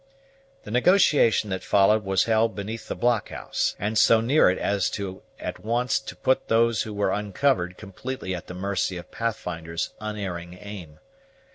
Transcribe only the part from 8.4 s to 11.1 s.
the mercy of Pathfinder's unerring aim.